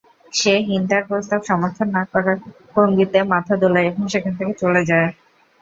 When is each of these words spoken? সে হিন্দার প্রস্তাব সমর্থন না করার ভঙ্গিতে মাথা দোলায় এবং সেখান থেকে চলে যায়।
সে 0.33 0.53
হিন্দার 0.67 1.01
প্রস্তাব 1.09 1.39
সমর্থন 1.49 1.87
না 1.91 2.03
করার 2.11 2.37
ভঙ্গিতে 2.71 3.19
মাথা 3.33 3.53
দোলায় 3.61 3.87
এবং 3.89 4.03
সেখান 4.13 4.33
থেকে 4.39 4.53
চলে 4.61 4.81
যায়। 4.89 5.09